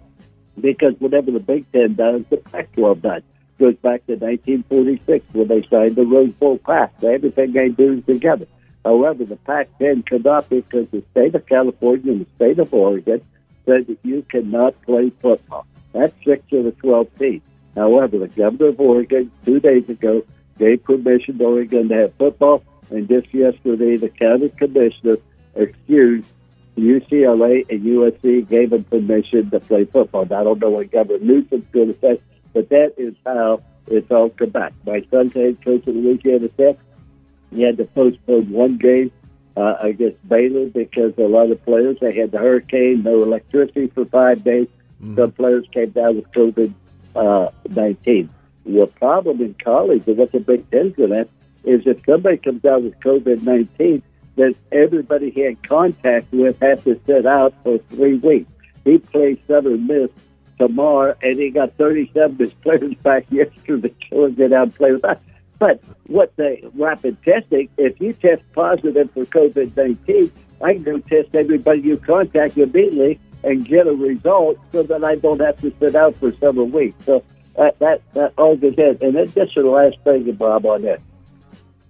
[0.60, 3.24] because whatever the Big Ten does, the Pac-12 does.
[3.60, 7.04] Goes back to 1946 when they signed the Rose Bowl Pact.
[7.04, 8.48] Everything they do is together.
[8.84, 13.22] However, the Pac-10 could not because the state of California and the state of Oregon
[13.66, 15.66] said that you cannot play football.
[15.94, 17.44] That's six of the 12 teams.
[17.76, 20.24] However, the governor of Oregon two days ago
[20.58, 25.18] gave permission to Oregon to have football, and just yesterday the county commissioner
[25.56, 26.28] excused
[26.78, 30.26] UCLA and USC gave them permission to play football.
[30.26, 32.22] Now, I don't know what Governor Newsom's going to say,
[32.54, 34.74] but that is how it's all come back.
[34.86, 36.78] My son's head coach on the weekend of Louisiana Tech,
[37.54, 39.12] he had to postpone one game
[39.58, 44.06] uh, against Baylor because a lot of players, they had the hurricane, no electricity for
[44.06, 44.68] five days.
[45.02, 45.16] Mm-hmm.
[45.16, 46.74] Some players came down with COVID
[47.16, 48.30] uh, 19.
[48.66, 51.28] The problem in college, and what the Big Ten's going to
[51.64, 54.04] is if somebody comes out with COVID 19,
[54.36, 58.50] that everybody he had contact with has to sit out for three weeks.
[58.84, 60.10] He plays Southern Miss
[60.58, 64.92] tomorrow, and he got 37 of his players back yesterday to get out and play
[64.92, 65.18] with us.
[65.60, 71.00] But what the rapid testing, if you test positive for COVID 19, I can go
[71.00, 75.74] test everybody you contact immediately and get a result so that I don't have to
[75.80, 77.06] sit out for several weeks.
[77.06, 77.24] So
[77.56, 78.98] that, that, that all goes in.
[79.02, 81.02] And then just the last thing, Bob, on that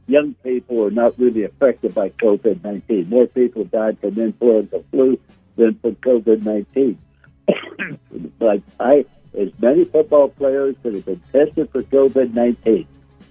[0.08, 3.10] young people are not really affected by COVID 19.
[3.10, 5.20] More people died from influenza flu
[5.56, 7.00] than from COVID 19.
[8.40, 9.06] but I,
[9.38, 12.88] as many football players that have been tested for COVID 19,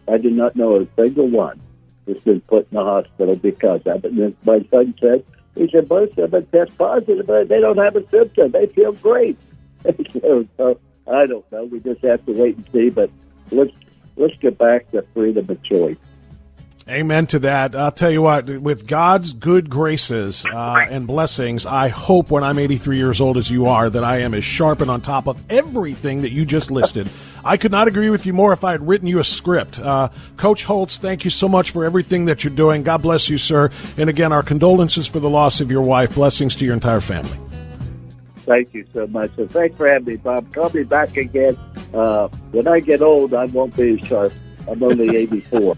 [0.09, 1.61] I do not know a single one
[2.07, 4.13] that's been put in the hospital because of it.
[4.13, 7.97] And my son said, he said, most of them test positive, but they don't have
[7.97, 8.53] a symptom.
[8.53, 9.39] They feel great.
[10.13, 11.65] so, I don't know.
[11.65, 12.91] We just have to wait and see.
[12.91, 13.11] But
[13.51, 13.73] let's
[14.17, 15.97] let's get back to freedom of choice.
[16.89, 17.77] Amen to that.
[17.77, 22.59] I'll tell you what, with God's good graces uh, and blessings, I hope when I'm
[22.59, 25.41] 83 years old as you are that I am as sharp and on top of
[25.51, 27.09] everything that you just listed.
[27.45, 29.79] I could not agree with you more if I had written you a script.
[29.79, 32.83] Uh, Coach Holtz, thank you so much for everything that you're doing.
[32.83, 33.71] God bless you, sir.
[33.97, 36.15] And again, our condolences for the loss of your wife.
[36.15, 37.39] Blessings to your entire family.
[38.39, 39.31] Thank you so much.
[39.37, 40.53] And thanks for having me, Bob.
[40.53, 41.57] Call me back again.
[41.95, 44.33] Uh, when I get old, I won't be as sharp.
[44.67, 45.77] I'm only 84.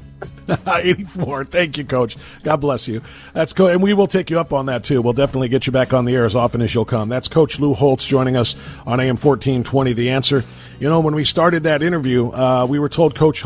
[0.66, 1.46] 84.
[1.46, 2.16] Thank you, Coach.
[2.42, 3.02] God bless you.
[3.32, 3.68] That's cool.
[3.68, 5.02] And we will take you up on that, too.
[5.02, 7.08] We'll definitely get you back on the air as often as you'll come.
[7.08, 10.44] That's Coach Lou Holtz joining us on AM 1420, The Answer.
[10.78, 13.44] You know, when we started that interview, uh, we were told Coach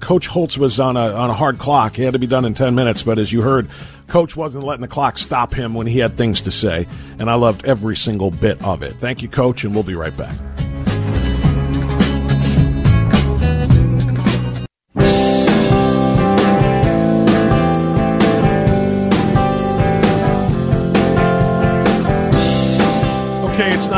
[0.00, 1.96] Coach Holtz was on a, on a hard clock.
[1.96, 3.68] He had to be done in 10 minutes, but as you heard,
[4.08, 6.86] Coach wasn't letting the clock stop him when he had things to say.
[7.18, 8.94] And I loved every single bit of it.
[8.94, 10.36] Thank you, Coach, and we'll be right back.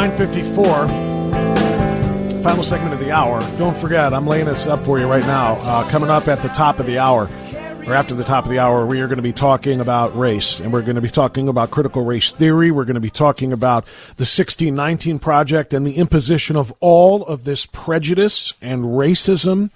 [0.05, 2.43] 954.
[2.43, 3.41] Final segment of the hour.
[3.57, 5.55] Don't forget, I'm laying this up for you right now.
[5.61, 7.23] Uh, coming up at the top of the hour,
[7.87, 10.61] or after the top of the hour, we are going to be talking about race,
[10.61, 12.71] and we're going to be talking about critical race theory.
[12.71, 13.87] We're going to be talking about
[14.17, 19.71] the 1619 Project and the imposition of all of this prejudice and racism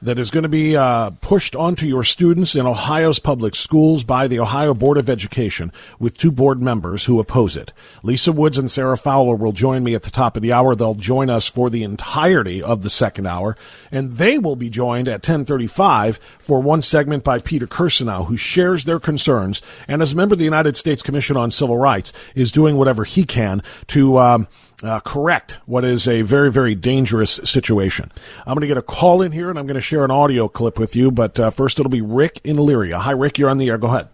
[0.00, 4.28] that is going to be uh, pushed onto your students in Ohio's public schools by
[4.28, 7.72] the Ohio Board of Education with two board members who oppose it.
[8.02, 10.74] Lisa Woods and Sarah Fowler will join me at the top of the hour.
[10.74, 13.56] They'll join us for the entirety of the second hour,
[13.90, 18.84] and they will be joined at 1035 for one segment by Peter Kirsanow, who shares
[18.84, 22.52] their concerns and as a member of the United States Commission on Civil Rights is
[22.52, 24.48] doing whatever he can to um,
[24.82, 28.10] uh, correct what is a very, very dangerous situation.
[28.46, 30.48] I'm going to get a call in here and I'm going to share an audio
[30.48, 32.94] clip with you, but uh, first it'll be Rick in Elyria.
[32.94, 33.78] Hi, Rick, you're on the air.
[33.78, 34.08] Go ahead.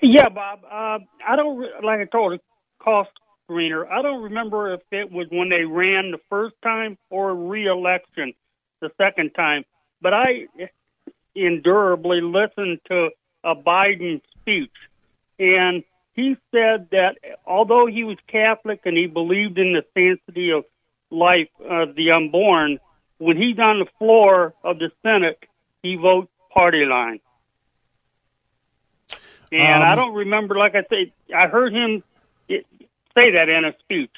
[0.00, 0.60] Yeah, Bob.
[0.64, 2.38] Uh, I don't, like I told you,
[2.80, 3.10] cost
[3.48, 3.88] screener.
[3.88, 8.34] I don't remember if it was when they ran the first time or re-election
[8.80, 9.64] the second time,
[10.00, 10.46] but I
[11.36, 13.10] endurably listened to
[13.44, 14.72] a Biden speech,
[15.38, 15.84] and
[16.14, 20.64] he said that although he was Catholic and he believed in the sanctity of
[21.10, 22.78] life of the unborn,
[23.18, 25.38] when he's on the floor of the Senate,
[25.82, 27.20] he votes party line.
[29.50, 32.02] And um, I don't remember, like I said, I heard him
[32.48, 34.10] say that in a speech.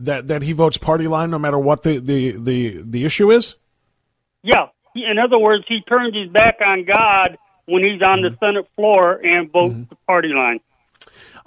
[0.00, 3.56] That that he votes party line no matter what the the the, the issue is.
[4.42, 8.34] Yeah, in other words, he turns his back on God when he's on mm-hmm.
[8.34, 9.88] the Senate floor and votes mm-hmm.
[9.88, 10.60] the party line.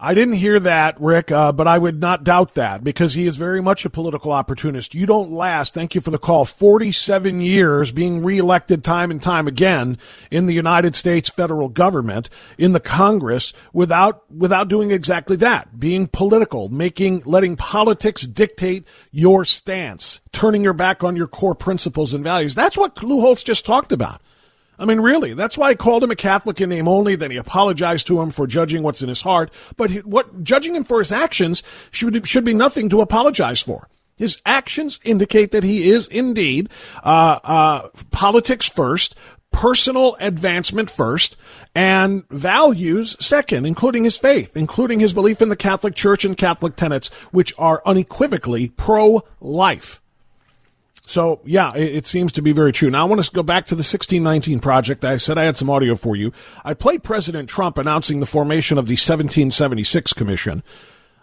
[0.01, 3.35] I didn't hear that, Rick, uh, but I would not doubt that because he is
[3.35, 4.95] very much a political opportunist.
[4.95, 9.45] You don't last, thank you for the call, 47 years being reelected time and time
[9.45, 9.97] again
[10.31, 15.77] in the United States federal government, in the Congress, without, without doing exactly that.
[15.77, 22.13] Being political, making, letting politics dictate your stance, turning your back on your core principles
[22.13, 22.55] and values.
[22.55, 24.21] That's what Lou Holtz just talked about.
[24.79, 27.17] I mean, really, that's why I called him a Catholic in name only.
[27.17, 29.51] Then he apologized to him for judging what's in his heart.
[29.75, 31.61] But what judging him for his actions
[31.91, 33.89] should should be nothing to apologize for.
[34.15, 36.69] His actions indicate that he is indeed
[37.03, 39.15] uh, uh, politics first,
[39.51, 41.35] personal advancement first,
[41.75, 46.75] and values second, including his faith, including his belief in the Catholic Church and Catholic
[46.75, 50.01] tenets, which are unequivocally pro life.
[51.09, 52.91] So yeah, it, it, seems to be very true.
[52.91, 55.03] Now I want to go back to the 1619 project.
[55.03, 56.31] I said I had some audio for you.
[56.63, 60.61] I played President Trump announcing the formation of the 1776 Commission.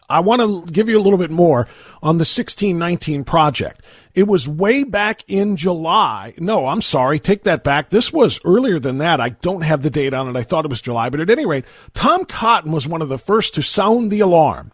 [0.09, 1.69] I want to give you a little bit more
[2.03, 3.85] on the 1619 project.
[4.13, 6.35] It was way back in July.
[6.37, 7.21] No, I'm sorry.
[7.21, 7.91] Take that back.
[7.91, 9.21] This was earlier than that.
[9.21, 10.37] I don't have the date on it.
[10.37, 11.65] I thought it was July, but at any rate,
[11.95, 14.73] Tom Cotton was one of the first to sound the alarm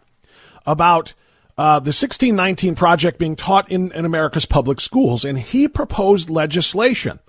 [0.65, 1.13] about
[1.57, 7.19] uh, the 1619 project being taught in, in America's public schools, and he proposed legislation.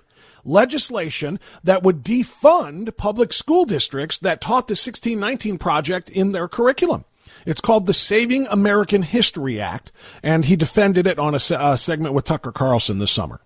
[0.43, 7.03] Legislation that would defund public school districts that taught the 1619 project in their curriculum.
[7.45, 9.91] It's called the Saving American History Act,
[10.23, 13.41] and he defended it on a, a segment with Tucker Carlson this summer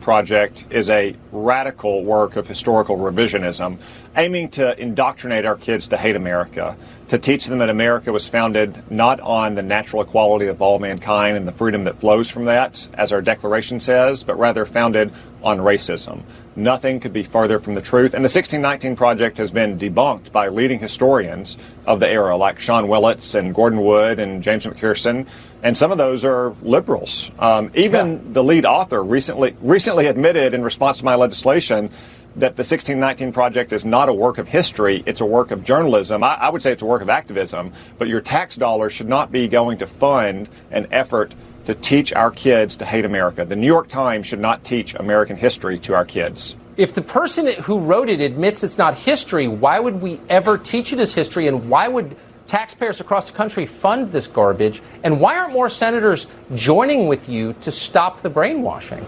[0.00, 3.78] project is a radical work of historical revisionism
[4.16, 6.76] aiming to indoctrinate our kids to hate America,
[7.08, 11.36] to teach them that America was founded not on the natural equality of all mankind
[11.36, 15.58] and the freedom that flows from that, as our Declaration says, but rather founded on
[15.58, 16.22] racism.
[16.56, 18.14] Nothing could be farther from the truth.
[18.14, 22.86] And the 1619 Project has been debunked by leading historians of the era, like Sean
[22.86, 25.26] Wilentz and Gordon Wood and James McPherson.
[25.62, 27.30] And some of those are liberals.
[27.38, 28.18] Um, even yeah.
[28.32, 31.90] the lead author recently recently admitted in response to my legislation
[32.36, 36.22] that the 1619 Project is not a work of history, it's a work of journalism.
[36.22, 39.32] I, I, would say it's a work of activism, but your tax dollars should not
[39.32, 41.32] be going to fund an effort
[41.64, 43.44] to teach our kids to hate America.
[43.44, 46.56] The New York Times should not teach American history to our kids.
[46.76, 50.92] If the person who wrote it admits it's not history, why would we ever teach
[50.92, 51.48] it as history?
[51.48, 54.82] And why would taxpayers across the country fund this garbage?
[55.02, 59.04] And why aren't more senators joining with you to stop the brainwashing?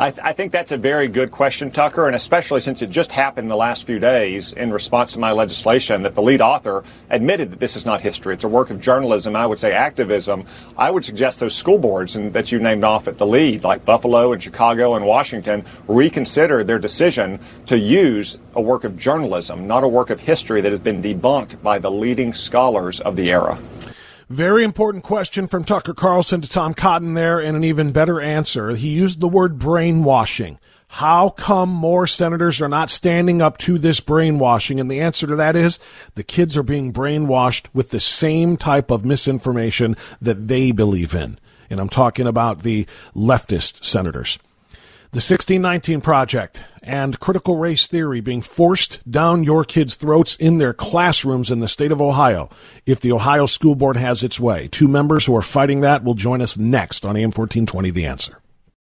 [0.00, 3.12] I, th- I, think that's a very good question, Tucker, and especially since it just
[3.12, 7.50] happened the last few days in response to my legislation that the lead author admitted
[7.50, 8.32] that this is not history.
[8.32, 10.46] It's a work of journalism, I would say activism.
[10.78, 13.84] I would suggest those school boards and, that you named off at the lead, like
[13.84, 19.84] Buffalo and Chicago and Washington, reconsider their decision to use a work of journalism, not
[19.84, 23.58] a work of history that has been debunked by the leading scholars of the era.
[24.30, 28.76] Very important question from Tucker Carlson to Tom Cotton there, and an even better answer.
[28.76, 30.60] He used the word brainwashing.
[30.86, 34.78] How come more senators are not standing up to this brainwashing?
[34.78, 35.80] And the answer to that is
[36.14, 41.36] the kids are being brainwashed with the same type of misinformation that they believe in.
[41.68, 44.38] And I'm talking about the leftist senators.
[45.10, 50.72] The 1619 Project and critical race theory being forced down your kids' throats in their
[50.72, 52.48] classrooms in the state of Ohio
[52.86, 54.68] if the Ohio School Board has its way.
[54.68, 58.40] Two members who are fighting that will join us next on AM 1420 The Answer.